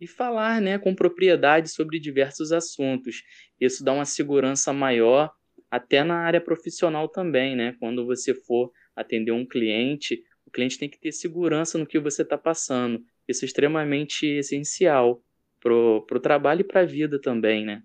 e 0.00 0.06
falar 0.06 0.60
né, 0.60 0.78
com 0.78 0.94
propriedade 0.94 1.68
sobre 1.70 1.98
diversos 1.98 2.52
assuntos. 2.52 3.22
Isso 3.60 3.82
dá 3.82 3.92
uma 3.92 4.04
segurança 4.04 4.72
maior, 4.72 5.32
até 5.70 6.04
na 6.04 6.18
área 6.20 6.40
profissional 6.40 7.08
também, 7.08 7.56
né? 7.56 7.74
Quando 7.80 8.06
você 8.06 8.32
for 8.32 8.70
atender 8.96 9.30
um 9.30 9.46
cliente, 9.46 10.24
o 10.46 10.50
cliente 10.50 10.78
tem 10.78 10.88
que 10.88 10.98
ter 10.98 11.12
segurança 11.12 11.76
no 11.76 11.86
que 11.86 11.98
você 11.98 12.22
está 12.22 12.38
passando. 12.38 13.04
Isso 13.28 13.44
é 13.44 13.46
extremamente 13.46 14.26
essencial 14.26 15.22
para 15.60 15.74
o 15.74 16.20
trabalho 16.20 16.62
e 16.62 16.64
para 16.64 16.80
a 16.80 16.86
vida 16.86 17.20
também, 17.20 17.64
né? 17.64 17.82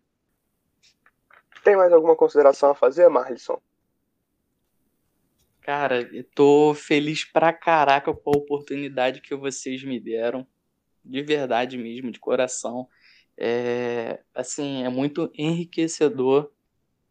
Tem 1.63 1.75
mais 1.75 1.91
alguma 1.91 2.15
consideração 2.15 2.72
a 2.72 2.75
fazer, 2.75 3.08
Marlisson? 3.10 3.62
Cara, 5.62 6.01
eu 6.12 6.24
tô 6.24 6.74
feliz 6.74 7.24
pra 7.24 7.53
caraca 7.53 8.12
com 8.13 8.32
a 8.32 8.38
oportunidade 8.38 9.22
que 9.22 9.36
vocês 9.36 9.84
me 9.84 10.00
deram. 10.00 10.46
De 11.03 11.22
verdade 11.22 11.77
mesmo, 11.77 12.12
de 12.12 12.20
coração. 12.20 12.88
É, 13.38 14.22
assim, 14.34 14.84
é 14.84 14.89
muito 14.89 15.32
enriquecedor 15.36 16.51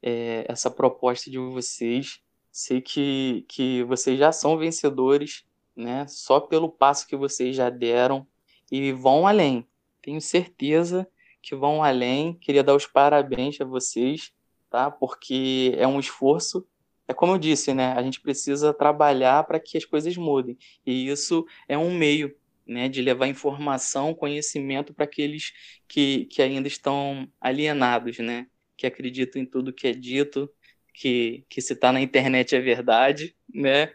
é, 0.02 0.44
essa 0.48 0.70
proposta 0.70 1.30
de 1.30 1.38
vocês. 1.38 2.20
Sei 2.52 2.80
que, 2.80 3.44
que 3.48 3.84
vocês 3.84 4.18
já 4.18 4.32
são 4.32 4.58
vencedores, 4.58 5.44
né? 5.76 6.06
Só 6.08 6.40
pelo 6.40 6.68
passo 6.68 7.06
que 7.06 7.16
vocês 7.16 7.54
já 7.54 7.70
deram 7.70 8.26
e 8.70 8.92
vão 8.92 9.26
além. 9.26 9.66
Tenho 10.02 10.20
certeza 10.20 11.08
que 11.42 11.54
vão 11.54 11.82
além. 11.82 12.34
Queria 12.34 12.62
dar 12.62 12.74
os 12.74 12.86
parabéns 12.86 13.60
a 13.60 13.64
vocês, 13.64 14.32
tá? 14.68 14.90
Porque 14.90 15.74
é 15.76 15.86
um 15.86 16.00
esforço. 16.00 16.66
É 17.08 17.12
como 17.14 17.32
eu 17.32 17.38
disse, 17.38 17.74
né? 17.74 17.92
A 17.92 18.02
gente 18.02 18.20
precisa 18.20 18.72
trabalhar 18.72 19.44
para 19.44 19.58
que 19.58 19.76
as 19.76 19.84
coisas 19.84 20.16
mudem. 20.16 20.56
E 20.86 21.08
isso 21.08 21.44
é 21.68 21.76
um 21.76 21.92
meio, 21.94 22.34
né? 22.66 22.88
De 22.88 23.02
levar 23.02 23.26
informação, 23.26 24.14
conhecimento 24.14 24.94
para 24.94 25.04
aqueles 25.04 25.52
que, 25.88 26.26
que 26.26 26.42
ainda 26.42 26.68
estão 26.68 27.28
alienados, 27.40 28.18
né? 28.18 28.46
Que 28.76 28.86
acreditam 28.86 29.42
em 29.42 29.46
tudo 29.46 29.72
que 29.72 29.88
é 29.88 29.92
dito, 29.92 30.50
que, 30.94 31.44
que 31.48 31.60
se 31.60 31.72
está 31.72 31.92
na 31.92 32.00
internet 32.00 32.54
é 32.54 32.60
verdade, 32.60 33.34
né? 33.52 33.92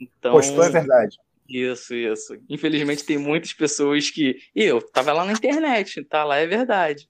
Então, 0.00 0.32
Postou 0.32 0.64
é 0.64 0.70
verdade. 0.70 1.18
Isso, 1.48 1.94
isso. 1.94 2.36
Infelizmente 2.48 3.04
tem 3.04 3.18
muitas 3.18 3.52
pessoas 3.52 4.10
que. 4.10 4.38
Eu 4.54 4.80
tava 4.80 5.12
lá 5.12 5.24
na 5.24 5.32
internet, 5.32 6.02
tá 6.04 6.24
lá 6.24 6.38
é 6.38 6.46
verdade. 6.46 7.08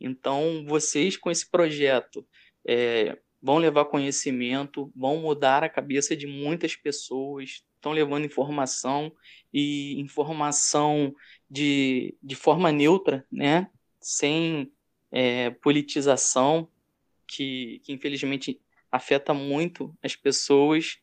Então, 0.00 0.64
vocês 0.66 1.16
com 1.16 1.30
esse 1.30 1.48
projeto 1.50 2.26
é, 2.66 3.18
vão 3.42 3.58
levar 3.58 3.86
conhecimento, 3.86 4.92
vão 4.94 5.18
mudar 5.18 5.64
a 5.64 5.68
cabeça 5.68 6.16
de 6.16 6.26
muitas 6.26 6.76
pessoas, 6.76 7.62
estão 7.74 7.92
levando 7.92 8.26
informação 8.26 9.12
e 9.52 9.98
informação 10.00 11.14
de, 11.50 12.16
de 12.22 12.34
forma 12.34 12.70
neutra, 12.70 13.24
né? 13.30 13.68
Sem 14.00 14.72
é, 15.10 15.50
politização, 15.50 16.68
que, 17.28 17.80
que 17.84 17.92
infelizmente 17.92 18.60
afeta 18.90 19.34
muito 19.34 19.94
as 20.02 20.16
pessoas 20.16 20.98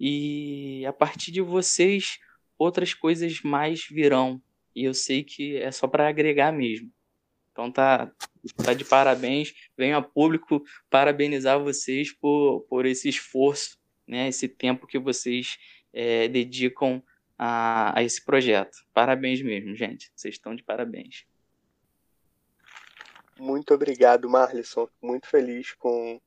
e 0.00 0.84
a 0.86 0.92
partir 0.92 1.30
de 1.30 1.40
vocês 1.40 2.18
outras 2.58 2.94
coisas 2.94 3.42
mais 3.42 3.86
virão 3.86 4.42
e 4.74 4.84
eu 4.84 4.92
sei 4.92 5.24
que 5.24 5.56
é 5.56 5.70
só 5.70 5.88
para 5.88 6.06
agregar 6.06 6.52
mesmo. 6.52 6.92
Então 7.50 7.72
tá, 7.72 8.12
tá 8.62 8.74
de 8.74 8.84
parabéns. 8.84 9.54
Venho 9.74 9.96
a 9.96 10.02
público 10.02 10.62
parabenizar 10.90 11.58
vocês 11.58 12.12
por, 12.12 12.66
por 12.68 12.84
esse 12.84 13.08
esforço, 13.08 13.78
né, 14.06 14.28
esse 14.28 14.46
tempo 14.46 14.86
que 14.86 14.98
vocês 14.98 15.56
é, 15.94 16.28
dedicam 16.28 17.02
a, 17.38 17.98
a 17.98 18.02
esse 18.02 18.22
projeto. 18.22 18.76
Parabéns 18.92 19.40
mesmo, 19.40 19.74
gente. 19.74 20.12
Vocês 20.14 20.34
estão 20.34 20.54
de 20.54 20.62
parabéns. 20.62 21.24
Muito 23.38 23.74
obrigado, 23.74 24.28
Marlisson. 24.28 24.88
Muito 25.00 25.26
feliz 25.28 25.74
com 25.74 26.20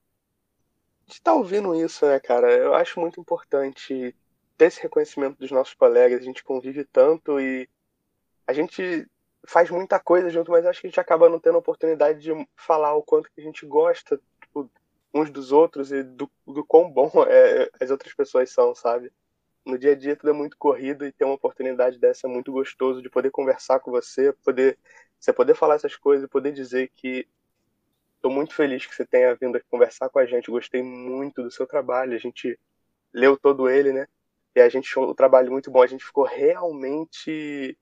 de 1.06 1.13
estar 1.16 1.32
tá 1.32 1.38
ouvindo 1.38 1.74
isso, 1.74 2.06
né, 2.06 2.20
cara? 2.20 2.51
Eu 2.51 2.75
acho 2.75 3.00
muito 3.00 3.20
importante 3.20 4.16
ter 4.56 4.66
esse 4.66 4.82
reconhecimento 4.82 5.39
dos 5.39 5.51
nossos 5.51 5.74
colegas. 5.74 6.22
A 6.22 6.24
gente 6.24 6.44
convive 6.44 6.86
tanto 6.86 7.39
e 7.39 7.68
a 8.46 8.54
gente 8.54 9.08
faz 9.48 9.70
muita 9.72 10.00
coisa 10.00 10.30
junto, 10.30 10.51
mas 10.51 10.66
acho 10.66 10.82
que 10.82 10.88
a 10.88 10.89
gente 10.89 11.00
acaba 11.00 11.30
não 11.30 11.39
tendo 11.39 11.56
a 11.56 11.60
oportunidade 11.60 12.20
de 12.20 12.32
falar 12.56 12.94
o 12.94 13.01
quanto 13.01 13.32
que 13.32 13.42
a 13.42 13.44
gente 13.44 13.66
gosta 13.66 14.22
tipo, 14.42 14.70
uns 15.13 15.32
dos 15.32 15.51
outros 15.51 15.92
e 15.92 16.04
do, 16.04 16.30
do 16.46 16.63
quão 16.63 16.92
bom 16.92 17.12
é, 17.28 17.70
as 17.80 17.89
outras 17.89 18.13
pessoas 18.13 18.51
são, 18.51 18.75
sabe? 18.75 19.12
No 19.70 19.78
dia 19.78 19.92
a 19.92 19.96
dia 19.96 20.16
tudo 20.16 20.32
é 20.32 20.34
muito 20.34 20.58
corrido 20.58 21.06
e 21.06 21.12
ter 21.12 21.26
uma 21.26 21.36
oportunidade 21.36 22.00
dessa 22.00 22.28
é 22.28 22.30
muito 22.30 22.52
gostoso 22.52 23.02
de 23.02 23.10
poder 23.10 23.32
conversar 23.32 23.80
com 23.80 23.92
você, 23.92 24.34
poder 24.44 24.78
você 25.20 25.34
poder 25.34 25.56
falar 25.56 25.76
essas 25.76 25.96
coisas, 25.96 26.30
poder 26.30 26.52
dizer 26.54 26.90
que 26.96 27.28
Estou 28.20 28.30
muito 28.30 28.54
feliz 28.54 28.86
que 28.86 28.94
você 28.94 29.06
tenha 29.06 29.34
vindo 29.34 29.56
aqui 29.56 29.66
conversar 29.70 30.10
com 30.10 30.20
a 30.20 30.26
gente. 30.26 30.52
Gostei 30.52 30.84
muito 30.84 31.42
do 31.42 31.50
seu 31.50 31.66
trabalho. 31.66 32.14
A 32.14 32.20
gente 32.20 32.60
leu 33.14 33.38
todo 33.38 33.70
ele, 33.70 33.94
né? 33.94 34.08
E 34.54 34.60
a 34.60 34.68
gente 34.68 34.90
achou 34.90 35.10
o 35.10 35.16
trabalho 35.16 35.50
muito 35.50 35.72
bom. 35.72 35.82
A 35.82 35.88
gente 35.88 36.04
ficou 36.04 36.26
realmente 36.26 37.78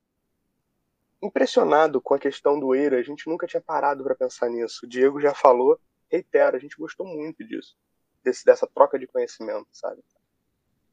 impressionado 1.19 1.99
com 1.99 2.13
a 2.13 2.19
questão 2.19 2.59
do 2.59 2.75
Eira. 2.75 2.99
A 2.99 3.01
gente 3.01 3.27
nunca 3.27 3.47
tinha 3.47 3.59
parado 3.59 4.03
para 4.03 4.13
pensar 4.13 4.47
nisso. 4.47 4.85
O 4.85 4.87
Diego 4.87 5.19
já 5.19 5.33
falou, 5.33 5.79
reitero, 6.07 6.55
a 6.55 6.59
gente 6.59 6.77
gostou 6.77 7.07
muito 7.07 7.43
disso. 7.43 7.75
desse, 8.23 8.45
dessa 8.45 8.67
troca 8.67 8.99
de 8.99 9.07
conhecimento, 9.07 9.67
sabe? 9.71 10.03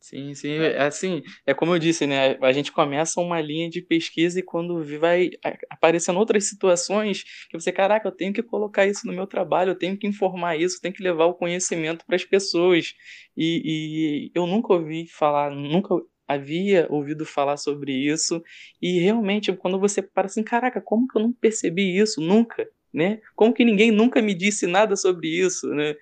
Sim, 0.06 0.34
sim, 0.34 0.50
é 0.58 0.82
assim, 0.82 1.22
é 1.46 1.54
como 1.54 1.74
eu 1.74 1.78
disse, 1.78 2.06
né? 2.06 2.36
A 2.42 2.52
gente 2.52 2.70
começa 2.70 3.18
uma 3.22 3.40
linha 3.40 3.70
de 3.70 3.80
pesquisa 3.80 4.38
e 4.38 4.42
quando 4.42 4.84
vai 5.00 5.30
aparecendo 5.70 6.18
outras 6.18 6.46
situações 6.46 7.24
que 7.48 7.58
você, 7.58 7.72
caraca, 7.72 8.06
eu 8.06 8.12
tenho 8.12 8.30
que 8.30 8.42
colocar 8.42 8.84
isso 8.86 9.06
no 9.06 9.14
meu 9.14 9.26
trabalho, 9.26 9.70
eu 9.70 9.74
tenho 9.78 9.96
que 9.96 10.06
informar 10.06 10.56
isso, 10.60 10.78
tenho 10.78 10.92
que 10.92 11.02
levar 11.02 11.24
o 11.24 11.32
conhecimento 11.32 12.04
para 12.04 12.16
as 12.16 12.24
pessoas. 12.24 12.92
E, 13.34 14.28
e 14.28 14.30
eu 14.34 14.46
nunca 14.46 14.74
ouvi 14.74 15.06
falar, 15.08 15.50
nunca 15.50 15.94
havia 16.28 16.86
ouvido 16.90 17.24
falar 17.24 17.56
sobre 17.56 17.92
isso 17.92 18.42
e 18.82 18.98
realmente 19.00 19.52
quando 19.54 19.80
você 19.80 20.02
para 20.02 20.26
assim, 20.26 20.42
caraca, 20.42 20.82
como 20.82 21.08
que 21.08 21.16
eu 21.16 21.22
não 21.22 21.32
percebi 21.32 21.96
isso 21.98 22.20
nunca, 22.20 22.68
né? 22.92 23.20
Como 23.34 23.54
que 23.54 23.64
ninguém 23.64 23.90
nunca 23.90 24.20
me 24.20 24.34
disse 24.34 24.66
nada 24.66 24.96
sobre 24.96 25.28
isso, 25.28 25.66
né? 25.68 25.94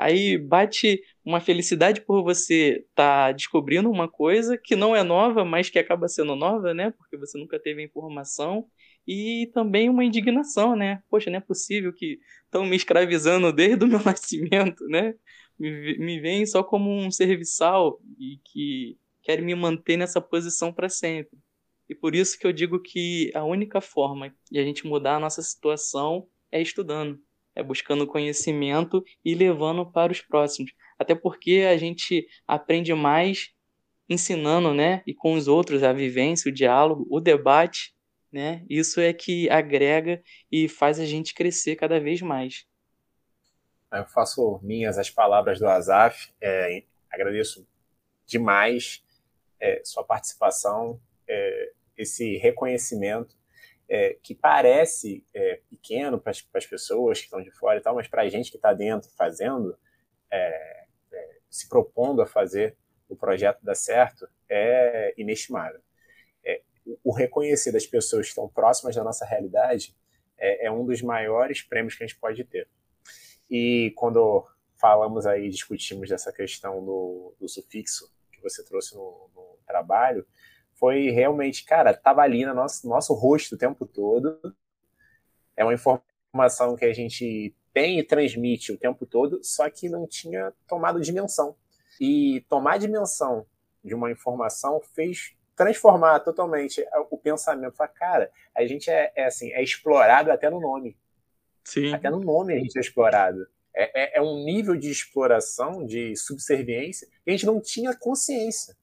Aí 0.00 0.38
bate 0.38 1.02
uma 1.22 1.40
felicidade 1.40 2.00
por 2.00 2.22
você 2.22 2.86
estar 2.88 3.26
tá 3.28 3.32
descobrindo 3.32 3.90
uma 3.90 4.08
coisa 4.08 4.56
que 4.56 4.74
não 4.74 4.96
é 4.96 5.02
nova, 5.02 5.44
mas 5.44 5.68
que 5.68 5.78
acaba 5.78 6.08
sendo 6.08 6.34
nova, 6.34 6.72
né? 6.72 6.90
Porque 6.92 7.18
você 7.18 7.38
nunca 7.38 7.58
teve 7.60 7.82
a 7.82 7.84
informação. 7.84 8.66
E 9.06 9.50
também 9.52 9.90
uma 9.90 10.02
indignação, 10.02 10.74
né? 10.74 11.02
Poxa, 11.10 11.30
não 11.30 11.36
é 11.36 11.40
possível 11.40 11.92
que 11.92 12.18
estão 12.44 12.64
me 12.64 12.76
escravizando 12.76 13.52
desde 13.52 13.84
o 13.84 13.88
meu 13.88 14.00
nascimento, 14.04 14.86
né? 14.88 15.14
Me, 15.58 15.98
me 15.98 16.18
veem 16.18 16.46
só 16.46 16.62
como 16.62 16.90
um 16.90 17.10
serviçal 17.10 18.00
e 18.18 18.38
que 18.44 18.96
querem 19.22 19.44
me 19.44 19.54
manter 19.54 19.98
nessa 19.98 20.20
posição 20.20 20.72
para 20.72 20.88
sempre. 20.88 21.38
E 21.90 21.94
por 21.94 22.14
isso 22.14 22.38
que 22.38 22.46
eu 22.46 22.52
digo 22.52 22.80
que 22.80 23.30
a 23.34 23.44
única 23.44 23.82
forma 23.82 24.34
de 24.50 24.58
a 24.58 24.64
gente 24.64 24.86
mudar 24.86 25.16
a 25.16 25.20
nossa 25.20 25.42
situação 25.42 26.26
é 26.50 26.62
estudando 26.62 27.20
é 27.54 27.62
buscando 27.62 28.06
conhecimento 28.06 29.04
e 29.24 29.34
levando 29.34 29.84
para 29.84 30.12
os 30.12 30.20
próximos. 30.20 30.72
Até 30.98 31.14
porque 31.14 31.66
a 31.70 31.76
gente 31.76 32.26
aprende 32.46 32.92
mais 32.94 33.52
ensinando, 34.08 34.74
né, 34.74 35.02
e 35.06 35.14
com 35.14 35.34
os 35.34 35.46
outros 35.46 35.84
a 35.84 35.92
vivência, 35.92 36.50
o 36.50 36.54
diálogo, 36.54 37.06
o 37.08 37.20
debate, 37.20 37.94
né? 38.32 38.64
Isso 38.68 39.00
é 39.00 39.12
que 39.12 39.48
agrega 39.48 40.22
e 40.50 40.68
faz 40.68 40.98
a 40.98 41.04
gente 41.04 41.34
crescer 41.34 41.76
cada 41.76 42.00
vez 42.00 42.20
mais. 42.20 42.66
Eu 43.92 44.06
faço 44.06 44.60
minhas 44.62 44.98
as 44.98 45.10
palavras 45.10 45.58
do 45.58 45.66
Azaf, 45.66 46.32
é, 46.40 46.84
agradeço 47.10 47.66
demais 48.26 49.02
é, 49.58 49.82
sua 49.84 50.04
participação, 50.04 51.00
é, 51.28 51.72
esse 51.96 52.36
reconhecimento 52.36 53.36
é, 53.88 54.16
que 54.22 54.34
parece 54.34 55.24
é, 55.34 55.49
pequeno 55.80 56.20
para 56.20 56.30
as 56.30 56.66
pessoas 56.66 57.18
que 57.18 57.24
estão 57.24 57.42
de 57.42 57.50
fora 57.50 57.78
e 57.78 57.82
tal, 57.82 57.94
mas 57.94 58.06
para 58.06 58.22
a 58.22 58.28
gente 58.28 58.50
que 58.50 58.56
está 58.56 58.72
dentro 58.72 59.10
fazendo, 59.16 59.76
é, 60.30 60.84
é, 61.12 61.36
se 61.48 61.68
propondo 61.68 62.20
a 62.20 62.26
fazer 62.26 62.76
o 63.08 63.16
projeto 63.16 63.58
dar 63.62 63.74
certo, 63.74 64.28
é 64.48 65.14
inestimável. 65.16 65.80
É, 66.44 66.62
o 67.02 67.12
reconhecer 67.12 67.72
das 67.72 67.86
pessoas 67.86 68.26
que 68.26 68.30
estão 68.30 68.48
próximas 68.48 68.94
da 68.94 69.02
nossa 69.02 69.24
realidade 69.24 69.96
é, 70.38 70.66
é, 70.66 70.70
um 70.70 70.84
dos 70.84 71.02
maiores 71.02 71.62
prêmios 71.62 71.94
que 71.94 72.04
a 72.04 72.06
gente 72.06 72.18
pode 72.18 72.44
ter. 72.44 72.68
E 73.50 73.92
quando 73.96 74.46
falamos 74.80 75.26
aí, 75.26 75.48
discutimos 75.48 76.08
dessa 76.08 76.32
questão 76.32 76.84
do, 76.84 77.34
do 77.38 77.48
sufixo 77.48 78.10
que 78.32 78.40
você 78.40 78.64
trouxe 78.64 78.94
no, 78.94 79.28
no 79.34 79.58
trabalho, 79.66 80.26
foi 80.74 81.10
realmente, 81.10 81.64
cara, 81.64 81.92
tava 81.92 82.22
ali 82.22 82.46
no 82.46 82.54
nosso, 82.54 82.88
nosso 82.88 83.12
rosto 83.12 83.54
o 83.54 83.58
tempo 83.58 83.84
todo. 83.84 84.40
É 85.56 85.64
uma 85.64 85.74
informação 85.74 86.76
que 86.76 86.84
a 86.84 86.92
gente 86.92 87.54
tem 87.72 87.98
e 87.98 88.04
transmite 88.04 88.72
o 88.72 88.78
tempo 88.78 89.06
todo, 89.06 89.40
só 89.42 89.68
que 89.70 89.88
não 89.88 90.06
tinha 90.06 90.52
tomado 90.66 91.00
dimensão. 91.00 91.54
E 92.00 92.44
tomar 92.48 92.78
dimensão 92.78 93.46
de 93.84 93.94
uma 93.94 94.10
informação 94.10 94.80
fez 94.94 95.34
transformar 95.54 96.20
totalmente 96.20 96.82
o 97.10 97.18
pensamento. 97.18 97.76
Falar, 97.76 97.88
cara, 97.88 98.32
a 98.56 98.64
gente 98.64 98.90
é, 98.90 99.12
é, 99.14 99.26
assim, 99.26 99.52
é 99.52 99.62
explorado 99.62 100.32
até 100.32 100.48
no 100.48 100.60
nome. 100.60 100.96
Sim. 101.64 101.92
Até 101.92 102.08
no 102.10 102.20
nome 102.20 102.54
a 102.54 102.58
gente 102.58 102.76
é 102.78 102.80
explorado. 102.80 103.46
É, 103.74 104.02
é, 104.02 104.18
é 104.18 104.22
um 104.22 104.42
nível 104.44 104.74
de 104.74 104.90
exploração, 104.90 105.84
de 105.84 106.16
subserviência, 106.16 107.06
que 107.22 107.30
a 107.30 107.32
gente 107.32 107.46
não 107.46 107.60
tinha 107.60 107.94
consciência. 107.94 108.74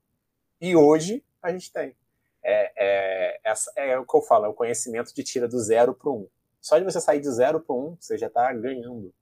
E 0.61 0.75
hoje 0.75 1.23
a 1.41 1.51
gente 1.51 1.71
tem. 1.71 1.95
É, 2.43 2.71
é, 2.77 3.39
essa, 3.43 3.71
é 3.75 3.97
o 3.97 4.05
que 4.05 4.15
eu 4.15 4.21
falo, 4.21 4.45
é 4.45 4.49
o 4.49 4.53
conhecimento 4.53 5.13
de 5.13 5.23
tira 5.23 5.47
do 5.47 5.59
zero 5.59 5.93
para 5.93 6.11
um. 6.11 6.27
Só 6.67 6.77
de 6.77 6.83
você 6.83 6.99
sair 6.99 7.21
de 7.21 7.31
zero 7.31 7.61
para 7.61 7.73
um, 7.73 7.95
você 7.97 8.17
já 8.17 8.27
está 8.27 8.51
ganhando. 8.51 9.13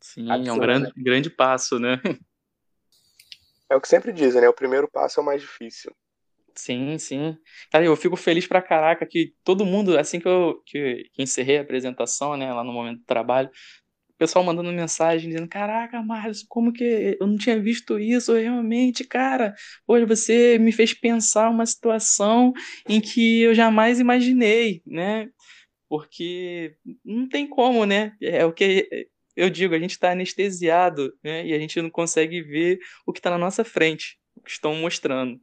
Sim, 0.00 0.30
é 0.48 0.50
um 0.50 0.58
grande, 0.58 0.90
grande 0.96 1.28
passo, 1.28 1.78
né? 1.78 2.00
É 3.68 3.76
o 3.76 3.80
que 3.82 3.88
sempre 3.88 4.14
dizem, 4.14 4.40
né? 4.40 4.48
O 4.48 4.54
primeiro 4.54 4.88
passo 4.88 5.20
é 5.20 5.22
o 5.22 5.26
mais 5.26 5.42
difícil. 5.42 5.94
Sim, 6.54 6.96
sim. 6.96 7.36
Cara, 7.70 7.84
eu 7.84 7.94
fico 7.96 8.16
feliz 8.16 8.46
pra 8.46 8.62
caraca 8.62 9.04
que 9.04 9.34
todo 9.44 9.66
mundo, 9.66 9.98
assim 9.98 10.18
que 10.18 10.26
eu 10.26 10.62
que, 10.64 11.10
que 11.12 11.22
encerrei 11.22 11.58
a 11.58 11.60
apresentação, 11.60 12.34
né, 12.34 12.50
lá 12.50 12.64
no 12.64 12.72
momento 12.72 13.00
do 13.00 13.04
trabalho, 13.04 13.50
pessoal 14.16 14.44
mandando 14.44 14.72
mensagem 14.72 15.28
dizendo: 15.28 15.48
Caraca, 15.48 16.02
Marlos, 16.02 16.44
como 16.48 16.72
que 16.72 17.16
eu 17.20 17.26
não 17.26 17.36
tinha 17.36 17.60
visto 17.60 17.98
isso 17.98 18.32
realmente, 18.32 19.04
cara? 19.04 19.54
Hoje 19.86 20.06
você 20.06 20.58
me 20.58 20.72
fez 20.72 20.94
pensar 20.94 21.50
uma 21.50 21.66
situação 21.66 22.52
em 22.88 23.00
que 23.00 23.42
eu 23.42 23.54
jamais 23.54 24.00
imaginei, 24.00 24.82
né? 24.86 25.28
Porque 25.88 26.76
não 27.04 27.28
tem 27.28 27.46
como, 27.46 27.84
né? 27.84 28.16
É 28.20 28.44
o 28.44 28.52
que 28.52 28.88
eu 29.36 29.50
digo, 29.50 29.74
a 29.74 29.78
gente 29.78 29.90
está 29.90 30.12
anestesiado, 30.12 31.12
né? 31.22 31.46
E 31.46 31.52
a 31.52 31.58
gente 31.58 31.80
não 31.80 31.90
consegue 31.90 32.42
ver 32.42 32.78
o 33.06 33.12
que 33.12 33.18
está 33.18 33.30
na 33.30 33.38
nossa 33.38 33.62
frente, 33.64 34.18
o 34.34 34.40
que 34.40 34.50
estão 34.50 34.74
mostrando. 34.74 35.38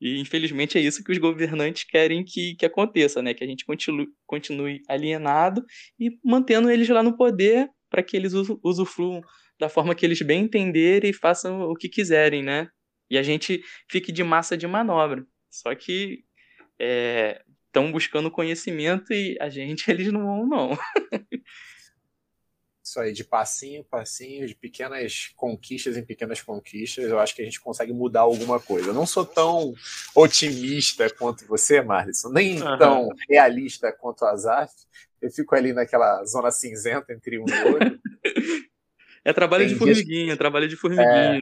E 0.00 0.18
infelizmente 0.18 0.78
é 0.78 0.80
isso 0.80 1.02
que 1.02 1.12
os 1.12 1.18
governantes 1.18 1.84
querem 1.84 2.24
que, 2.24 2.54
que 2.56 2.66
aconteça, 2.66 3.22
né? 3.22 3.34
Que 3.34 3.44
a 3.44 3.46
gente 3.46 3.64
continue, 3.64 4.08
continue 4.26 4.82
alienado 4.88 5.64
e 5.98 6.10
mantendo 6.24 6.70
eles 6.70 6.88
lá 6.88 7.02
no 7.02 7.16
poder 7.16 7.68
para 7.90 8.02
que 8.02 8.16
eles 8.16 8.32
usufruam 8.62 9.20
da 9.58 9.68
forma 9.68 9.94
que 9.94 10.06
eles 10.06 10.22
bem 10.22 10.44
entenderem 10.44 11.10
e 11.10 11.14
façam 11.14 11.62
o 11.62 11.74
que 11.74 11.88
quiserem, 11.88 12.42
né? 12.42 12.68
E 13.10 13.18
a 13.18 13.22
gente 13.22 13.62
fique 13.90 14.12
de 14.12 14.22
massa 14.22 14.56
de 14.56 14.66
manobra. 14.66 15.26
Só 15.50 15.74
que 15.74 16.24
estão 17.70 17.86
é, 17.86 17.92
buscando 17.92 18.30
conhecimento 18.30 19.12
e 19.12 19.36
a 19.40 19.48
gente, 19.48 19.88
eles 19.90 20.12
não 20.12 20.24
vão, 20.24 20.46
não. 20.46 20.78
Isso 22.84 22.98
aí, 22.98 23.12
de 23.12 23.22
passinho, 23.22 23.84
passinho, 23.84 24.48
de 24.48 24.54
pequenas 24.54 25.30
conquistas 25.36 25.96
em 25.96 26.04
pequenas 26.04 26.42
conquistas, 26.42 27.04
eu 27.04 27.20
acho 27.20 27.36
que 27.36 27.42
a 27.42 27.44
gente 27.44 27.60
consegue 27.60 27.92
mudar 27.92 28.22
alguma 28.22 28.58
coisa. 28.58 28.88
Eu 28.88 28.94
não 28.94 29.06
sou 29.06 29.24
tão 29.24 29.72
otimista 30.12 31.08
quanto 31.08 31.46
você, 31.46 31.80
Marlison, 31.80 32.30
nem 32.30 32.60
uhum. 32.60 32.78
tão 32.78 33.08
realista 33.28 33.92
quanto 33.92 34.24
a 34.24 34.32
Azaf, 34.32 34.74
eu 35.22 35.30
fico 35.30 35.54
ali 35.54 35.72
naquela 35.72 36.24
zona 36.24 36.50
cinzenta 36.50 37.12
entre 37.12 37.38
um 37.38 37.44
e 37.46 37.64
outro. 37.72 38.00
É 39.22 39.34
trabalho 39.34 39.64
tem 39.64 39.74
de 39.74 39.78
formiguinha, 39.78 40.24
dias... 40.24 40.38
trabalho 40.38 40.66
de 40.66 40.76
formiguinha. 40.76 41.36
É, 41.36 41.40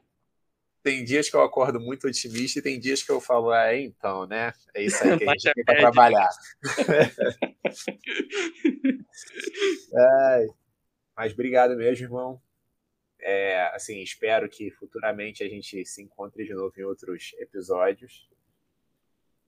tem 0.88 1.05
dias 1.05 1.29
que 1.29 1.37
eu 1.37 1.42
acordo 1.42 1.79
muito 1.79 2.09
otimista 2.09 2.59
e 2.59 2.62
tem 2.62 2.81
dias 2.81 3.03
que 3.03 3.12
eu 3.12 3.20
falo, 3.20 3.53
é, 3.53 3.79
então, 3.79 4.27
né? 4.27 4.55
É 4.72 4.83
isso 4.83 5.05
aí 5.05 5.18
que 5.18 5.29
a 5.29 5.33
gente 5.37 5.53
tem 5.53 5.62
para 5.62 5.81
trabalhar. 5.81 6.31
é, 9.94 10.46
mas 11.14 11.35
obrigado 11.35 11.77
mesmo, 11.77 12.07
irmão. 12.07 12.40
É, 13.20 13.66
assim, 13.74 14.01
espero 14.01 14.48
que 14.48 14.70
futuramente 14.70 15.44
a 15.44 15.48
gente 15.48 15.85
se 15.85 16.03
encontre 16.03 16.46
de 16.46 16.55
novo 16.55 16.72
em 16.79 16.85
outros 16.85 17.35
episódios 17.38 18.27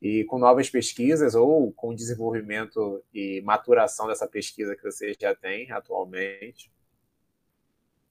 e 0.03 0.24
com 0.24 0.38
novas 0.38 0.68
pesquisas 0.68 1.35
ou 1.35 1.72
com 1.72 1.94
desenvolvimento 1.94 3.03
e 3.14 3.40
maturação 3.40 4.09
dessa 4.09 4.29
pesquisa 4.29 4.76
que 4.76 4.83
você 4.83 5.14
já 5.18 5.35
tem 5.35 5.72
atualmente. 5.72 6.70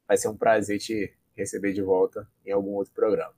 Vai 0.07 0.17
ser 0.17 0.29
um 0.29 0.37
prazer 0.37 0.79
te 0.79 1.15
receber 1.39 1.73
de 1.73 1.81
volta 1.81 2.27
em 2.45 2.51
algum 2.51 2.71
outro 2.71 2.93
programa. 2.93 3.33